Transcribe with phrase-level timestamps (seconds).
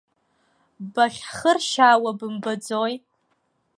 [0.93, 2.93] Бахьҳхыршьаауа бымбаӡои?!